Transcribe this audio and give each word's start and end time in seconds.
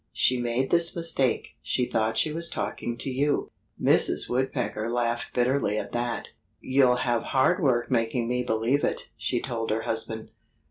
She 0.13 0.41
made 0.41 0.71
this 0.71 0.95
mistake: 0.95 1.57
She 1.61 1.85
thought 1.85 2.17
she 2.17 2.31
was 2.33 2.49
talking 2.49 2.97
to 2.97 3.09
you." 3.11 3.51
Mrs. 3.79 4.27
Woodpecker 4.27 4.89
laughed 4.89 5.31
bitterly 5.35 5.77
at 5.77 5.91
that. 5.91 6.29
"You'll 6.59 6.95
have 7.05 7.21
hard 7.21 7.61
work 7.61 7.91
making 7.91 8.27
me 8.27 8.41
believe 8.41 8.83
it," 8.83 9.11
she 9.15 9.39
told 9.39 9.69
her 9.69 9.83
husband. 9.83 10.31